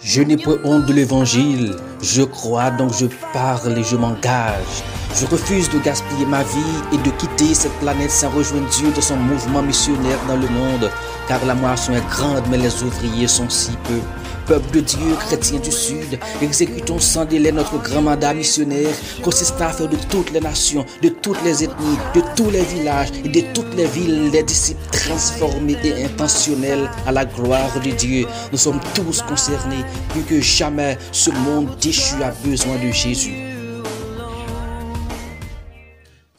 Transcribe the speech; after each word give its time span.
Je 0.00 0.22
n'ai 0.22 0.36
pas 0.36 0.52
honte 0.64 0.86
de 0.86 0.92
l'évangile. 0.92 1.74
Je 2.00 2.22
crois 2.22 2.70
donc 2.70 2.92
je 2.92 3.06
parle 3.32 3.76
et 3.76 3.82
je 3.82 3.96
m'engage. 3.96 4.84
Je 5.16 5.26
refuse 5.26 5.68
de 5.70 5.80
gaspiller 5.80 6.26
ma 6.26 6.44
vie 6.44 6.78
et 6.92 6.98
de 6.98 7.10
quitter 7.16 7.54
cette 7.54 7.72
planète 7.80 8.12
sans 8.12 8.30
rejoindre 8.30 8.68
Dieu 8.68 8.92
dans 8.92 9.00
son 9.00 9.16
mouvement 9.16 9.62
missionnaire 9.62 10.18
dans 10.28 10.36
le 10.36 10.48
monde. 10.48 10.90
Car 11.26 11.44
la 11.44 11.56
moisson 11.56 11.94
est 11.94 12.08
grande, 12.08 12.44
mais 12.48 12.58
les 12.58 12.82
ouvriers 12.84 13.26
sont 13.26 13.50
si 13.50 13.72
peu. 13.82 14.00
Peuple 14.48 14.76
de 14.76 14.80
Dieu, 14.80 15.14
chrétiens 15.20 15.58
du 15.58 15.70
Sud, 15.70 16.18
exécutons 16.40 16.98
sans 16.98 17.26
délai 17.26 17.52
notre 17.52 17.76
grand 17.82 18.00
mandat 18.00 18.32
missionnaire 18.32 18.94
consistant 19.22 19.66
à 19.66 19.72
faire 19.72 19.90
de 19.90 19.96
toutes 20.08 20.30
les 20.30 20.40
nations, 20.40 20.86
de 21.02 21.10
toutes 21.10 21.42
les 21.44 21.64
ethnies, 21.64 21.98
de 22.14 22.22
tous 22.34 22.48
les 22.48 22.62
villages 22.62 23.10
et 23.22 23.28
de 23.28 23.42
toutes 23.52 23.74
les 23.76 23.84
villes 23.84 24.30
des 24.30 24.42
disciples 24.42 24.80
transformés 24.90 25.76
et 25.84 26.02
intentionnels 26.02 26.90
à 27.06 27.12
la 27.12 27.26
gloire 27.26 27.78
de 27.84 27.90
Dieu. 27.90 28.26
Nous 28.50 28.58
sommes 28.58 28.80
tous 28.94 29.20
concernés. 29.20 29.84
Plus 30.14 30.22
que 30.22 30.40
jamais, 30.40 30.96
ce 31.12 31.30
monde 31.30 31.68
déchu 31.78 32.14
a 32.22 32.30
besoin 32.42 32.76
de 32.76 32.90
Jésus. 32.90 33.47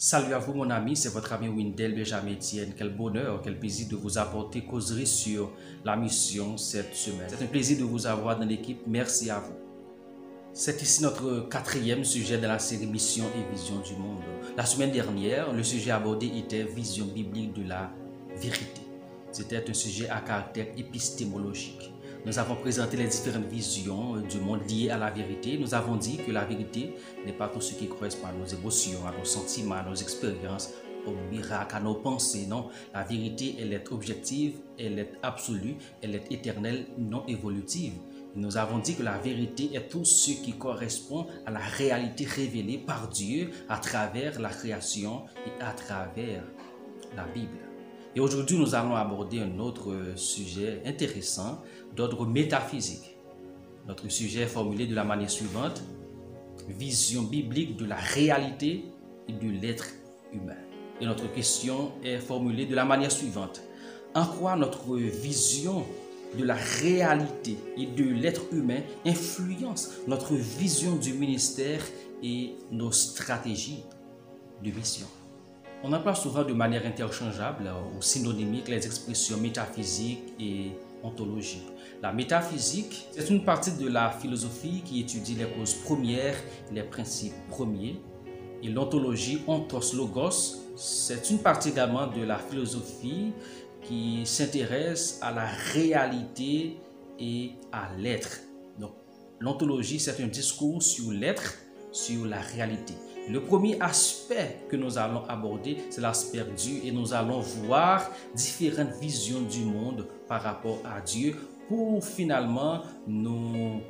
Salut 0.02 0.34
à 0.34 0.40
vous 0.40 0.54
mon 0.54 0.70
ami, 0.70 0.96
c'est 0.96 1.10
votre 1.10 1.34
ami 1.34 1.50
Windel 1.50 1.94
Benjamin 1.94 2.32
Etienne. 2.32 2.72
Quel 2.78 2.96
bonheur, 2.96 3.42
quel 3.44 3.60
plaisir 3.60 3.90
de 3.90 3.98
vous 3.98 4.18
apporter 4.18 4.62
causerie 4.62 5.06
sur 5.06 5.52
la 5.84 5.98
mission 5.98 6.56
cette 6.56 6.96
semaine. 6.96 7.28
C'est 7.28 7.44
un 7.44 7.48
plaisir 7.48 7.80
de 7.80 7.84
vous 7.84 8.08
avoir 8.08 8.40
dans 8.40 8.46
l'équipe. 8.46 8.80
Merci 8.88 9.30
à 9.30 9.40
vous. 9.40 9.56
C'est 10.54 10.82
ici 10.82 11.04
notre 11.04 11.50
quatrième 11.50 12.06
sujet 12.06 12.38
de 12.38 12.48
la 12.48 12.60
série 12.60 12.88
Mission 12.88 13.26
et 13.36 13.54
Vision 13.54 13.82
du 13.82 13.94
monde. 14.02 14.22
La 14.56 14.66
semaine 14.66 14.92
dernière, 14.92 15.52
le 15.52 15.64
sujet 15.64 15.92
abordé 15.92 16.28
était 16.28 16.64
Vision 16.64 17.08
biblique 17.08 17.52
de 17.52 17.68
la 17.68 17.92
vérité. 18.38 18.80
C'était 19.34 19.70
un 19.70 19.74
sujet 19.74 20.08
à 20.08 20.22
caractère 20.22 20.68
épistémologique. 20.78 21.92
Nous 22.26 22.38
avons 22.38 22.56
présenté 22.56 22.98
les 22.98 23.08
différentes 23.08 23.46
visions 23.46 24.18
du 24.18 24.40
monde 24.40 24.60
liées 24.70 24.90
à 24.90 24.98
la 24.98 25.10
vérité. 25.10 25.58
Nous 25.58 25.74
avons 25.74 25.96
dit 25.96 26.18
que 26.18 26.32
la 26.32 26.44
vérité 26.44 26.94
n'est 27.26 27.34
pas 27.34 27.48
tout 27.48 27.62
ce 27.62 27.74
qui 27.74 27.88
correspond 27.88 28.28
à 28.28 28.34
nos 28.34 28.46
émotions, 28.46 29.08
à 29.08 29.18
nos 29.18 29.24
sentiments, 29.24 29.76
à 29.76 29.84
nos 29.84 29.96
expériences, 29.96 30.74
aux 31.08 31.16
miracles, 31.32 31.78
à 31.78 31.80
nos 31.80 31.96
pensées. 31.96 32.46
Non, 32.46 32.70
la 32.94 33.04
vérité, 33.04 33.56
elle 33.58 33.72
est 33.72 33.90
objective, 33.94 34.60
elle 34.78 35.00
est 35.00 35.14
absolue, 35.24 35.76
elle 36.02 36.14
est 36.14 36.30
éternelle, 36.30 36.88
non 36.98 37.26
évolutive. 37.26 37.94
Nous 38.36 38.58
avons 38.58 38.80
dit 38.80 38.96
que 38.96 39.04
la 39.04 39.18
vérité 39.18 39.72
est 39.74 39.88
tout 39.88 40.04
ce 40.04 40.32
qui 40.32 40.54
correspond 40.54 41.26
à 41.46 41.52
la 41.52 41.60
réalité 41.60 42.26
révélée 42.26 42.80
par 42.80 43.08
Dieu 43.08 43.50
à 43.70 43.78
travers 43.78 44.40
la 44.42 44.50
création 44.50 45.24
et 45.48 45.64
à 45.64 45.72
travers 45.72 46.44
la 47.16 47.24
Bible. 47.34 47.69
Et 48.16 48.20
aujourd'hui, 48.20 48.58
nous 48.58 48.74
allons 48.74 48.96
aborder 48.96 49.40
un 49.40 49.60
autre 49.60 49.94
sujet 50.16 50.82
intéressant 50.86 51.62
d'ordre 51.96 52.26
métaphysique. 52.26 53.18
Notre 53.88 54.10
sujet 54.10 54.42
est 54.42 54.48
formulé 54.48 54.88
de 54.88 54.96
la 54.96 55.04
manière 55.04 55.30
suivante. 55.30 55.84
Vision 56.68 57.24
biblique 57.24 57.78
de 57.78 57.86
la 57.86 57.96
réalité 57.96 58.86
et 59.28 59.34
de 59.34 59.50
l'être 59.50 59.88
humain. 60.34 60.58
Et 61.02 61.06
notre 61.06 61.32
question 61.32 61.92
est 62.04 62.18
formulée 62.18 62.66
de 62.66 62.76
la 62.76 62.86
manière 62.86 63.12
suivante. 63.12 63.62
En 64.14 64.26
quoi 64.26 64.56
notre 64.56 64.96
vision 64.98 65.86
de 66.38 66.44
la 66.44 66.56
réalité 66.56 67.58
et 67.78 67.86
de 67.86 68.04
l'être 68.04 68.42
humain 68.52 68.82
influence 69.06 69.92
notre 70.08 70.34
vision 70.34 70.96
du 70.96 71.14
ministère 71.14 71.84
et 72.22 72.56
nos 72.72 72.92
stratégies 72.92 73.84
de 74.64 74.72
mission? 74.72 75.08
On 75.84 75.94
emploie 75.94 76.16
souvent 76.16 76.44
de 76.44 76.54
manière 76.54 76.86
interchangeable 76.86 77.72
ou 77.96 78.02
synonymique 78.02 78.68
les 78.68 78.86
expressions 78.86 79.38
métaphysique 79.38 80.34
et 80.40 80.72
ontologie. 81.04 81.64
La 82.02 82.12
métaphysique, 82.12 83.08
c'est 83.12 83.30
une 83.30 83.44
partie 83.44 83.72
de 83.72 83.88
la 83.88 84.12
philosophie 84.12 84.82
qui 84.86 85.02
étudie 85.02 85.36
les 85.36 85.48
causes 85.48 85.76
premières 85.76 86.36
les 86.72 86.84
principes 86.84 87.34
premiers. 87.50 88.02
Et 88.62 88.68
l'ontologie, 88.68 89.42
ontos 89.48 89.94
logos, 89.96 90.58
c'est 90.76 91.30
une 91.30 91.40
partie 91.40 91.70
également 91.70 92.08
de 92.08 92.24
la 92.24 92.38
philosophie 92.38 93.32
qui 93.82 94.26
s'intéresse 94.26 95.20
à 95.22 95.32
la 95.32 95.46
réalité 95.74 96.78
et 97.18 97.54
à 97.72 97.90
l'être. 97.98 98.40
Donc, 98.78 98.92
l'ontologie, 99.40 100.00
c'est 100.00 100.22
un 100.22 100.28
discours 100.28 100.84
sur 100.84 101.12
l'être, 101.12 101.56
sur 101.92 102.26
la 102.26 102.42
réalité. 102.42 102.94
Le 103.30 103.42
premier 103.42 103.80
aspect 103.80 104.58
que 104.70 104.76
nous 104.76 104.98
allons 104.98 105.24
aborder, 105.30 105.78
c'est 105.92 106.02
l'aspect 106.02 106.44
Dieu 106.58 106.82
et 106.84 106.92
nous 106.92 107.14
allons 107.14 107.42
voir 107.42 108.10
différentes 108.34 108.94
visions 109.00 109.42
du 109.42 109.60
monde 109.60 110.08
par 110.28 110.42
rapport 110.42 110.80
à 110.84 111.00
Dieu 111.00 111.36
pour 111.68 112.04
finalement 112.04 112.82
nous 113.06 113.82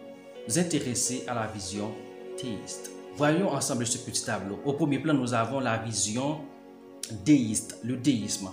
intéresser 0.58 1.24
à 1.26 1.36
la 1.36 1.48
vision 1.48 1.90
théiste. 2.36 2.92
Voyons 3.16 3.50
ensemble 3.50 3.88
ce 3.88 4.00
petit 4.00 4.26
tableau. 4.26 4.60
Au 4.66 4.74
premier 4.74 5.00
plan, 5.00 5.14
nous 5.14 5.34
avons 5.34 5.62
la 5.62 5.78
vision 5.78 6.40
déiste, 7.24 7.80
le 7.86 7.96
déisme. 7.96 8.50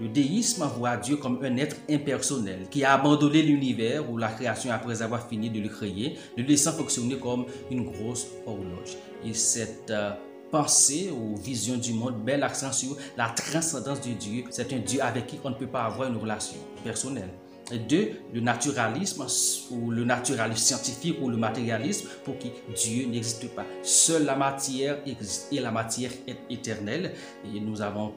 Le 0.00 0.08
déisme 0.08 0.64
voit 0.78 0.96
Dieu 0.96 1.16
comme 1.16 1.38
un 1.44 1.56
être 1.58 1.76
impersonnel 1.90 2.68
qui 2.70 2.84
a 2.84 2.94
abandonné 2.94 3.42
l'univers 3.42 4.10
ou 4.10 4.16
la 4.16 4.28
création 4.28 4.72
après 4.72 5.02
avoir 5.02 5.28
fini 5.28 5.50
de 5.50 5.60
le 5.60 5.68
créer, 5.68 6.16
le 6.38 6.42
laissant 6.42 6.72
fonctionner 6.72 7.16
comme 7.18 7.44
une 7.70 7.84
grosse 7.84 8.26
horloge. 8.46 8.96
Et 9.24 9.34
cette 9.34 9.90
euh, 9.90 10.12
pensée 10.50 11.10
ou 11.10 11.36
vision 11.36 11.76
du 11.76 11.92
monde 11.92 12.24
met 12.24 12.38
l'accent 12.38 12.72
sur 12.72 12.96
la 13.18 13.28
transcendance 13.28 14.00
de 14.00 14.12
Dieu. 14.12 14.44
C'est 14.50 14.72
un 14.72 14.78
Dieu 14.78 15.02
avec 15.02 15.26
qui 15.26 15.38
on 15.44 15.50
ne 15.50 15.54
peut 15.54 15.66
pas 15.66 15.84
avoir 15.84 16.08
une 16.08 16.16
relation 16.16 16.56
personnelle. 16.82 17.30
Et 17.72 17.78
deux, 17.78 18.12
le 18.34 18.40
naturalisme 18.40 19.26
ou 19.70 19.90
le 19.90 20.04
naturalisme 20.04 20.64
scientifique 20.64 21.18
ou 21.20 21.28
le 21.28 21.36
matérialisme 21.36 22.08
pour 22.24 22.36
qui 22.38 22.50
Dieu 22.74 23.06
n'existe 23.06 23.48
pas. 23.54 23.64
Seule 23.82 24.24
la 24.24 24.34
matière 24.34 24.98
existe 25.06 25.52
et 25.52 25.60
la 25.60 25.70
matière 25.70 26.10
est 26.26 26.38
éternelle. 26.50 27.12
Et 27.44 27.60
nous 27.60 27.80
avons 27.80 28.12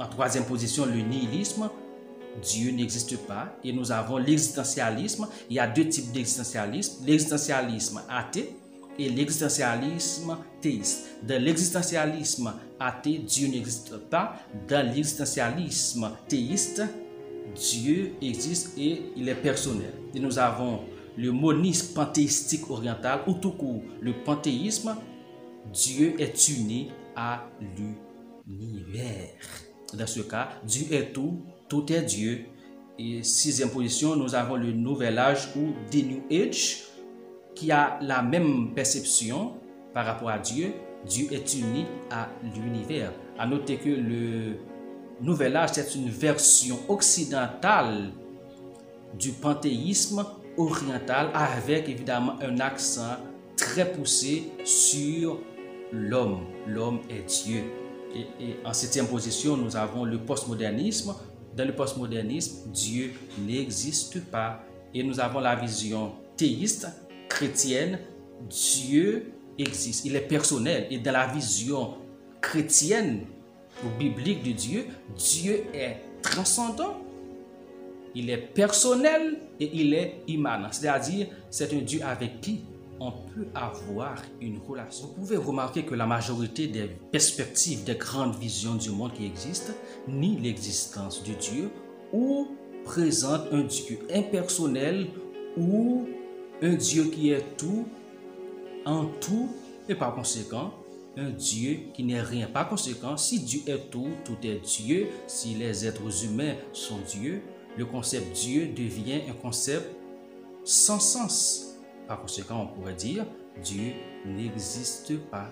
en 0.00 0.08
troisième 0.08 0.44
position 0.44 0.86
le 0.86 1.00
nihilisme. 1.00 1.68
Dieu 2.42 2.72
n'existe 2.72 3.16
pas. 3.26 3.54
Et 3.62 3.72
nous 3.72 3.92
avons 3.92 4.16
l'existentialisme. 4.16 5.28
Il 5.50 5.56
y 5.56 5.60
a 5.60 5.66
deux 5.66 5.88
types 5.88 6.10
d'existentialisme. 6.12 7.04
L'existentialisme 7.04 8.02
athée 8.08 8.56
et 8.98 9.08
l'existentialisme 9.08 10.36
théiste. 10.60 11.06
Dans 11.22 11.42
l'existentialisme 11.42 12.54
athée, 12.78 13.18
Dieu 13.18 13.48
n'existe 13.48 13.96
pas. 13.96 14.36
Dans 14.68 14.86
l'existentialisme 14.86 16.10
théiste, 16.28 16.82
Dieu 17.54 18.14
existe 18.22 18.78
et 18.78 19.02
il 19.16 19.28
est 19.28 19.34
personnel. 19.34 19.92
Et 20.14 20.20
nous 20.20 20.38
avons 20.38 20.80
le 21.16 21.32
monisme 21.32 21.94
panthéistique 21.94 22.70
oriental, 22.70 23.20
ou 23.26 23.34
tout 23.34 23.52
court, 23.52 23.82
le 24.00 24.12
panthéisme, 24.24 24.96
Dieu 25.72 26.14
est 26.18 26.48
uni 26.48 26.90
à 27.16 27.44
l'univers. 28.46 29.69
Dans 29.94 30.06
ce 30.06 30.20
cas, 30.20 30.48
Dieu 30.64 30.86
est 30.92 31.12
tout, 31.12 31.40
tout 31.68 31.90
est 31.92 32.02
Dieu. 32.02 32.46
Et 32.98 33.22
sixième 33.22 33.70
position, 33.70 34.14
nous 34.16 34.34
avons 34.34 34.56
le 34.56 34.72
nouvel 34.72 35.18
âge 35.18 35.48
ou 35.56 35.72
The 35.90 36.04
New 36.04 36.22
Age, 36.30 36.84
qui 37.54 37.72
a 37.72 37.98
la 38.02 38.22
même 38.22 38.72
perception 38.74 39.54
par 39.92 40.06
rapport 40.06 40.30
à 40.30 40.38
Dieu. 40.38 40.72
Dieu 41.06 41.28
est 41.32 41.54
uni 41.54 41.86
à 42.10 42.28
l'univers. 42.54 43.12
À 43.38 43.46
noter 43.46 43.78
que 43.78 43.88
le 43.88 44.56
nouvel 45.20 45.56
âge, 45.56 45.70
c'est 45.72 45.94
une 45.94 46.10
version 46.10 46.78
occidentale 46.88 48.10
du 49.18 49.32
panthéisme 49.32 50.24
oriental 50.56 51.30
avec 51.34 51.88
évidemment 51.88 52.34
un 52.42 52.60
accent 52.60 53.16
très 53.56 53.90
poussé 53.90 54.44
sur 54.64 55.40
l'homme. 55.92 56.40
L'homme 56.66 57.00
est 57.08 57.44
Dieu. 57.44 57.62
Et, 58.14 58.56
en 58.64 58.72
septième 58.72 59.06
position, 59.06 59.56
nous 59.56 59.76
avons 59.76 60.04
le 60.04 60.18
postmodernisme. 60.18 61.14
Dans 61.56 61.66
le 61.66 61.74
postmodernisme, 61.74 62.70
Dieu 62.70 63.12
n'existe 63.38 64.24
pas. 64.30 64.64
Et 64.94 65.02
nous 65.02 65.20
avons 65.20 65.40
la 65.40 65.54
vision 65.54 66.12
théiste, 66.36 66.88
chrétienne. 67.28 67.98
Dieu 68.48 69.32
existe. 69.58 70.04
Il 70.04 70.16
est 70.16 70.20
personnel. 70.20 70.86
Et 70.90 70.98
dans 70.98 71.12
la 71.12 71.26
vision 71.26 71.94
chrétienne 72.40 73.26
ou 73.84 73.98
biblique 73.98 74.42
de 74.42 74.52
Dieu, 74.52 74.86
Dieu 75.16 75.64
est 75.74 75.96
transcendant. 76.22 76.98
Il 78.14 78.28
est 78.28 78.38
personnel 78.38 79.38
et 79.60 79.70
il 79.72 79.94
est 79.94 80.22
immanent. 80.26 80.68
C'est-à-dire, 80.72 81.28
c'est 81.48 81.72
un 81.72 81.80
Dieu 81.80 82.00
avec 82.02 82.40
qui 82.40 82.62
on 83.00 83.12
peut 83.12 83.48
avoir 83.54 84.22
une 84.42 84.58
relation. 84.58 85.06
Vous 85.06 85.14
pouvez 85.14 85.38
remarquer 85.38 85.84
que 85.84 85.94
la 85.94 86.06
majorité 86.06 86.66
des 86.66 86.84
perspectives, 86.84 87.82
des 87.84 87.94
grandes 87.94 88.36
visions 88.36 88.74
du 88.74 88.90
monde 88.90 89.14
qui 89.14 89.24
existent, 89.24 89.72
ni 90.06 90.36
l'existence 90.38 91.24
de 91.24 91.32
Dieu 91.32 91.70
ou 92.12 92.48
présente 92.84 93.46
un 93.52 93.62
Dieu 93.62 94.00
impersonnel 94.14 95.08
ou 95.56 96.06
un 96.60 96.74
Dieu 96.74 97.04
qui 97.04 97.30
est 97.30 97.56
tout, 97.56 97.86
en 98.84 99.06
tout, 99.06 99.48
et 99.88 99.94
par 99.94 100.14
conséquent, 100.14 100.74
un 101.16 101.30
Dieu 101.30 101.78
qui 101.94 102.04
n'est 102.04 102.20
rien. 102.20 102.48
Par 102.48 102.68
conséquent, 102.68 103.16
si 103.16 103.40
Dieu 103.40 103.60
est 103.66 103.90
tout, 103.90 104.08
tout 104.24 104.36
est 104.42 104.60
Dieu, 104.60 105.08
si 105.26 105.54
les 105.54 105.86
êtres 105.86 106.24
humains 106.24 106.54
sont 106.72 106.98
Dieu, 107.08 107.42
le 107.78 107.86
concept 107.86 108.36
Dieu 108.36 108.68
devient 108.76 109.22
un 109.28 109.32
concept 109.32 109.96
sans 110.64 111.00
sens. 111.00 111.69
Par 112.10 112.20
conséquent, 112.20 112.62
on 112.62 112.66
pourrait 112.66 112.94
dire 112.94 113.24
Dieu 113.62 113.92
n'existe 114.26 115.16
pas. 115.30 115.48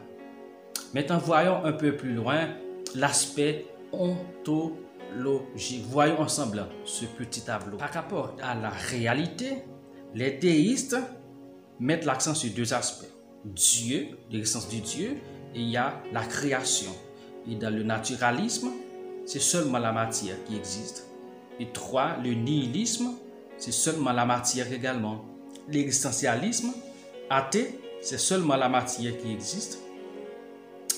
Maintenant, 0.92 1.18
voyons 1.18 1.64
un 1.64 1.70
peu 1.70 1.96
plus 1.96 2.12
loin 2.12 2.48
l'aspect 2.96 3.66
ontologique. 3.92 5.84
Voyons 5.88 6.18
ensemble 6.18 6.66
ce 6.84 7.04
petit 7.04 7.42
tableau. 7.42 7.76
Par 7.76 7.92
rapport 7.92 8.34
à 8.42 8.56
la 8.56 8.70
réalité, 8.70 9.62
les 10.16 10.40
théistes 10.40 10.96
mettent 11.78 12.04
l'accent 12.04 12.34
sur 12.34 12.52
deux 12.52 12.74
aspects. 12.74 13.06
Dieu, 13.44 14.18
l'existence 14.28 14.68
du 14.68 14.80
Dieu, 14.80 15.10
et 15.54 15.60
il 15.60 15.68
y 15.68 15.76
a 15.76 16.02
la 16.12 16.24
création. 16.24 16.90
Et 17.48 17.54
dans 17.54 17.72
le 17.72 17.84
naturalisme, 17.84 18.70
c'est 19.26 19.38
seulement 19.38 19.78
la 19.78 19.92
matière 19.92 20.42
qui 20.42 20.56
existe. 20.56 21.06
Et 21.60 21.70
trois, 21.70 22.16
le 22.16 22.34
nihilisme, 22.34 23.12
c'est 23.58 23.70
seulement 23.70 24.10
la 24.12 24.26
matière 24.26 24.72
également. 24.72 25.24
L'existentialisme, 25.70 26.72
athée, 27.30 27.78
c'est 28.00 28.18
seulement 28.18 28.56
la 28.56 28.68
matière 28.68 29.16
qui 29.18 29.32
existe. 29.32 29.78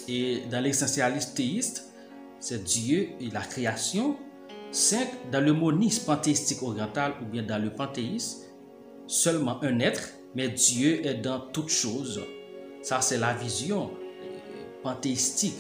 Et 0.09 0.43
dans 0.51 0.61
l'existentialisme 0.61 1.35
théiste, 1.35 1.93
c'est 2.39 2.63
Dieu 2.63 3.11
et 3.21 3.31
la 3.31 3.41
création. 3.41 4.17
Cinq, 4.71 5.09
dans 5.33 5.45
le 5.45 5.53
monisme 5.53 6.07
panthéistique 6.07 6.63
oriental 6.63 7.15
ou 7.21 7.25
bien 7.25 7.43
dans 7.43 7.63
le 7.63 7.71
panthéisme, 7.71 8.43
seulement 9.07 9.61
un 9.63 9.81
être, 9.81 10.11
mais 10.35 10.49
Dieu 10.49 11.05
est 11.05 11.15
dans 11.15 11.41
toutes 11.41 11.71
choses. 11.71 12.21
Ça, 12.83 13.01
c'est 13.01 13.19
la 13.19 13.35
vision 13.35 13.91
euh, 13.91 14.83
panthéistique 14.83 15.59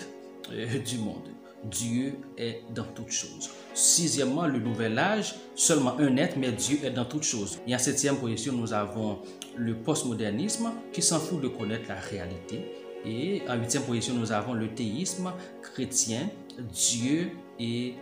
euh, 0.52 0.78
du 0.78 0.98
monde. 0.98 1.29
Dieu 1.64 2.18
est 2.38 2.62
dans 2.74 2.84
toutes 2.94 3.10
choses. 3.10 3.50
Sixièmement, 3.74 4.46
le 4.46 4.58
nouvel 4.58 4.98
âge, 4.98 5.34
seulement 5.54 5.96
un 5.98 6.16
être, 6.16 6.36
mais 6.36 6.52
Dieu 6.52 6.78
est 6.82 6.90
dans 6.90 7.04
toutes 7.04 7.24
choses. 7.24 7.58
Et 7.66 7.74
en 7.74 7.78
septième 7.78 8.16
position, 8.16 8.52
nous 8.52 8.72
avons 8.72 9.18
le 9.56 9.74
postmodernisme 9.74 10.72
qui 10.92 11.02
s'en 11.02 11.18
fout 11.18 11.40
de 11.40 11.48
connaître 11.48 11.88
la 11.88 11.96
réalité. 11.96 12.64
Et 13.04 13.42
en 13.48 13.56
huitième 13.56 13.82
position, 13.82 14.14
nous 14.14 14.32
avons 14.32 14.54
le 14.54 14.68
théisme 14.74 15.32
chrétien, 15.62 16.28
Dieu 16.72 17.30
et 17.58 17.94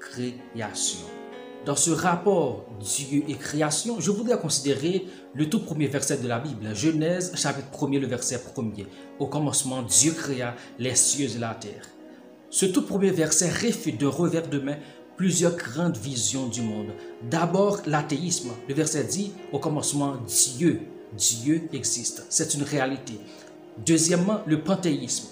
création. 0.00 1.06
Dans 1.66 1.76
ce 1.76 1.90
rapport 1.90 2.64
Dieu 2.80 3.24
et 3.28 3.34
création, 3.34 4.00
je 4.00 4.10
voudrais 4.10 4.38
considérer 4.38 5.06
le 5.34 5.50
tout 5.50 5.60
premier 5.60 5.86
verset 5.86 6.18
de 6.18 6.28
la 6.28 6.38
Bible, 6.38 6.74
Genèse 6.74 7.34
chapitre 7.36 7.68
1 7.86 7.98
le 7.98 8.06
verset 8.06 8.40
1 8.56 8.62
Au 9.18 9.26
commencement, 9.26 9.82
Dieu 9.82 10.12
créa 10.12 10.54
les 10.78 10.94
cieux 10.94 11.28
et 11.34 11.38
la 11.38 11.54
terre. 11.54 11.82
Ce 12.50 12.66
tout 12.66 12.82
premier 12.82 13.10
verset 13.10 13.48
réfute 13.48 14.00
de 14.00 14.06
revers 14.06 14.48
de 14.48 14.58
main 14.58 14.76
plusieurs 15.16 15.56
grandes 15.56 15.98
visions 15.98 16.46
du 16.46 16.62
monde. 16.62 16.92
D'abord, 17.28 17.80
l'athéisme. 17.86 18.50
Le 18.68 18.74
verset 18.74 19.04
dit, 19.04 19.32
au 19.52 19.58
commencement, 19.58 20.16
Dieu. 20.26 20.80
Dieu 21.16 21.68
existe. 21.72 22.24
C'est 22.28 22.54
une 22.54 22.62
réalité. 22.62 23.14
Deuxièmement, 23.84 24.40
le 24.46 24.62
panthéisme. 24.62 25.28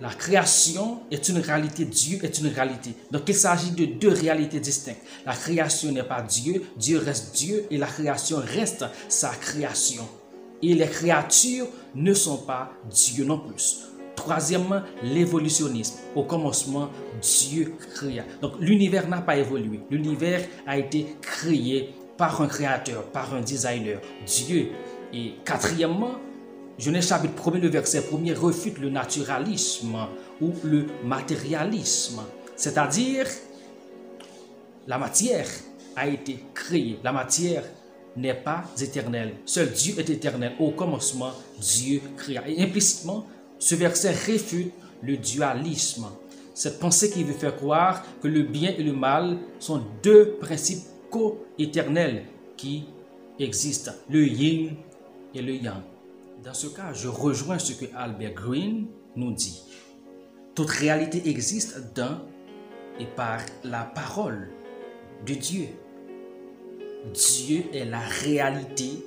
La 0.00 0.10
création 0.10 1.00
est 1.10 1.28
une 1.30 1.38
réalité, 1.38 1.86
Dieu 1.86 2.18
est 2.22 2.38
une 2.38 2.48
réalité. 2.48 2.94
Donc 3.10 3.22
il 3.28 3.34
s'agit 3.34 3.70
de 3.70 3.86
deux 3.86 4.10
réalités 4.10 4.60
distinctes. 4.60 5.00
La 5.24 5.32
création 5.32 5.90
n'est 5.90 6.02
pas 6.02 6.20
Dieu, 6.20 6.64
Dieu 6.76 6.98
reste 6.98 7.34
Dieu 7.34 7.64
et 7.70 7.78
la 7.78 7.86
création 7.86 8.42
reste 8.44 8.84
sa 9.08 9.30
création. 9.30 10.06
Et 10.62 10.74
les 10.74 10.86
créatures 10.86 11.66
ne 11.94 12.12
sont 12.12 12.38
pas 12.38 12.72
Dieu 12.90 13.24
non 13.24 13.38
plus. 13.38 13.78
Troisièmement, 14.16 14.80
l'évolutionnisme. 15.02 15.98
Au 16.14 16.24
commencement, 16.24 16.90
Dieu 17.22 17.74
créa. 17.94 18.24
Donc 18.40 18.54
l'univers 18.58 19.08
n'a 19.08 19.20
pas 19.20 19.36
évolué. 19.36 19.80
L'univers 19.90 20.40
a 20.66 20.78
été 20.78 21.16
créé 21.20 21.94
par 22.16 22.40
un 22.40 22.48
créateur, 22.48 23.04
par 23.04 23.34
un 23.34 23.42
designer, 23.42 24.00
Dieu. 24.26 24.70
Et 25.12 25.34
quatrièmement, 25.44 26.16
Genèse 26.78 27.08
chapitre 27.08 27.54
1 27.54 27.58
le 27.58 27.68
verset 27.68 28.04
1 28.12 28.34
refute 28.34 28.78
le 28.78 28.90
naturalisme 28.90 29.96
ou 30.42 30.52
le 30.62 30.86
matérialisme. 31.04 32.20
C'est-à-dire, 32.54 33.26
la 34.86 34.98
matière 34.98 35.48
a 35.94 36.06
été 36.06 36.38
créée. 36.52 36.98
La 37.02 37.12
matière 37.12 37.64
n'est 38.16 38.34
pas 38.34 38.64
éternelle. 38.78 39.34
Seul 39.46 39.70
Dieu 39.72 39.94
est 39.98 40.10
éternel. 40.10 40.52
Au 40.58 40.70
commencement, 40.70 41.32
Dieu 41.58 42.02
créa. 42.16 42.42
Et 42.46 42.62
implicitement, 42.62 43.26
ce 43.58 43.74
verset 43.74 44.10
réfute 44.10 44.72
le 45.02 45.16
dualisme. 45.16 46.06
Cette 46.54 46.78
pensée 46.78 47.10
qui 47.10 47.24
veut 47.24 47.34
faire 47.34 47.56
croire 47.56 48.02
que 48.22 48.28
le 48.28 48.42
bien 48.42 48.70
et 48.76 48.82
le 48.82 48.92
mal 48.92 49.38
sont 49.58 49.82
deux 50.02 50.36
principes 50.40 50.84
co-éternels 51.10 52.24
qui 52.56 52.84
existent, 53.38 53.92
le 54.08 54.26
yin 54.26 54.74
et 55.34 55.42
le 55.42 55.54
yang. 55.54 55.82
Dans 56.42 56.54
ce 56.54 56.68
cas, 56.68 56.92
je 56.92 57.08
rejoins 57.08 57.58
ce 57.58 57.72
que 57.72 57.86
Albert 57.94 58.34
Green 58.34 58.86
nous 59.16 59.32
dit. 59.32 59.62
Toute 60.54 60.70
réalité 60.70 61.28
existe 61.28 61.92
dans 61.94 62.20
et 62.98 63.04
par 63.04 63.40
la 63.64 63.82
parole 63.82 64.48
de 65.26 65.34
Dieu. 65.34 65.66
Dieu 67.12 67.64
est 67.72 67.84
la 67.84 68.00
réalité 68.00 69.04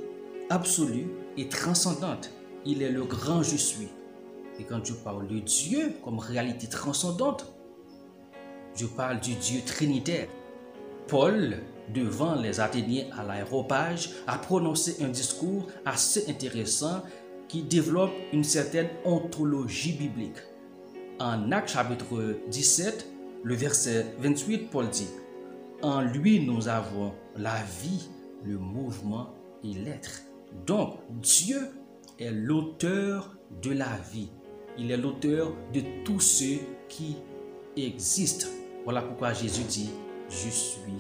absolue 0.50 1.07
et 1.38 1.50
transcendante. 1.50 2.31
Il 2.66 2.81
est 2.81 2.92
le 2.92 3.04
grand 3.04 3.42
je 3.42 3.56
suis. 3.56 3.88
Et 4.59 4.63
quand 4.63 4.83
je 4.83 4.94
parle 4.94 5.27
de 5.27 5.39
Dieu 5.39 5.94
comme 6.03 6.19
réalité 6.19 6.67
transcendante, 6.67 7.45
je 8.75 8.85
parle 8.85 9.19
du 9.19 9.35
Dieu 9.35 9.61
trinitaire. 9.65 10.27
Paul, 11.07 11.57
devant 11.94 12.35
les 12.35 12.59
Athéniens 12.59 13.06
à 13.17 13.23
l'aéropage, 13.23 14.11
a 14.27 14.38
prononcé 14.38 15.03
un 15.03 15.07
discours 15.07 15.67
assez 15.85 16.29
intéressant 16.29 17.01
qui 17.47 17.63
développe 17.63 18.11
une 18.31 18.44
certaine 18.44 18.89
ontologie 19.06 19.94
biblique. 19.94 20.38
En 21.19 21.51
Acte 21.51 21.69
chapitre 21.69 22.38
17, 22.50 23.07
le 23.44 23.55
verset 23.55 24.05
28, 24.19 24.69
Paul 24.69 24.89
dit, 24.89 25.07
En 25.81 26.01
lui 26.01 26.45
nous 26.45 26.67
avons 26.67 27.13
la 27.35 27.55
vie, 27.81 28.09
le 28.44 28.57
mouvement 28.57 29.33
et 29.63 29.73
l'être. 29.73 30.21
Donc 30.65 31.00
Dieu 31.09 31.69
est 32.19 32.31
l'auteur 32.31 33.35
de 33.62 33.71
la 33.71 33.97
vie. 34.12 34.29
Il 34.79 34.91
est 34.91 34.97
l'auteur 34.97 35.51
de 35.73 35.81
tout 36.05 36.21
ce 36.21 36.57
qui 36.87 37.17
existe. 37.75 38.47
Voilà 38.85 39.01
pourquoi 39.01 39.33
Jésus 39.33 39.63
dit, 39.63 39.89
je 40.29 40.49
suis 40.49 40.93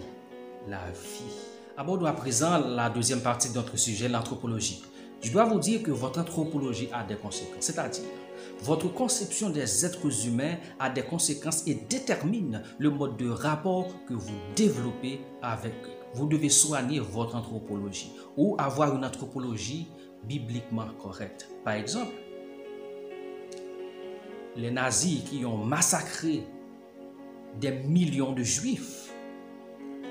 la 0.67 0.83
vie. 0.91 1.33
Abordons 1.77 2.05
à 2.05 2.11
présent 2.11 2.57
la 2.57 2.89
deuxième 2.89 3.21
partie 3.21 3.49
de 3.49 3.55
notre 3.55 3.77
sujet, 3.77 4.09
l'anthropologie. 4.09 4.83
Je 5.21 5.31
dois 5.31 5.45
vous 5.45 5.59
dire 5.59 5.81
que 5.81 5.91
votre 5.91 6.19
anthropologie 6.19 6.89
a 6.91 7.05
des 7.05 7.15
conséquences, 7.15 7.61
c'est-à-dire 7.61 8.03
votre 8.61 8.91
conception 8.93 9.49
des 9.49 9.85
êtres 9.85 10.27
humains 10.27 10.57
a 10.77 10.89
des 10.89 11.03
conséquences 11.03 11.65
et 11.65 11.75
détermine 11.75 12.63
le 12.79 12.89
mode 12.89 13.15
de 13.15 13.29
rapport 13.29 13.87
que 14.07 14.13
vous 14.13 14.35
développez 14.57 15.21
avec 15.41 15.73
eux. 15.85 15.99
Vous 16.15 16.27
devez 16.27 16.49
soigner 16.49 16.99
votre 16.99 17.35
anthropologie 17.35 18.11
ou 18.35 18.55
avoir 18.57 18.93
une 18.93 19.05
anthropologie 19.05 19.87
bibliquement 20.25 20.87
correcte. 21.01 21.49
Par 21.63 21.75
exemple, 21.75 22.11
les 24.59 24.71
nazis 24.71 25.23
qui 25.23 25.45
ont 25.45 25.57
massacré 25.57 26.43
des 27.59 27.71
millions 27.71 28.33
de 28.33 28.43
juifs 28.43 29.13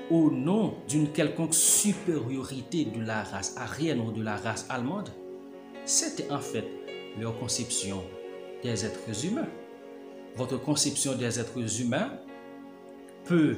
au 0.09 0.31
nom 0.31 0.73
d'une 0.87 1.11
quelconque 1.11 1.53
supériorité 1.53 2.85
de 2.85 3.01
la 3.01 3.23
race 3.23 3.55
arienne 3.57 4.01
ou 4.01 4.11
de 4.11 4.23
la 4.23 4.37
race 4.37 4.65
allemande, 4.69 5.09
c'était 5.85 6.31
en 6.31 6.39
fait 6.39 6.65
leur 7.19 7.37
conception 7.39 8.03
des 8.63 8.85
êtres 8.85 9.25
humains. 9.25 9.47
Votre 10.35 10.57
conception 10.57 11.15
des 11.15 11.39
êtres 11.39 11.81
humains 11.81 12.11
peut 13.25 13.57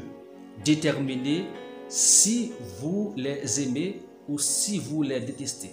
déterminer 0.63 1.45
si 1.87 2.51
vous 2.79 3.13
les 3.15 3.61
aimez 3.61 4.01
ou 4.27 4.37
si 4.37 4.77
vous 4.77 5.03
les 5.03 5.19
détestez, 5.19 5.71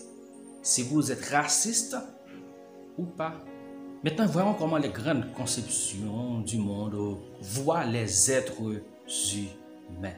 si 0.63 0.83
vous 0.83 1.11
êtes 1.11 1.25
raciste 1.27 1.97
ou 2.97 3.05
pas. 3.05 3.35
Maintenant, 4.05 4.26
voyons 4.26 4.55
comment 4.55 4.76
les 4.76 4.90
grandes 4.90 5.33
conceptions 5.33 6.38
du 6.43 6.59
monde 6.59 7.19
voient 7.40 7.85
les 7.85 8.31
êtres 8.31 8.62
humains. 8.62 10.14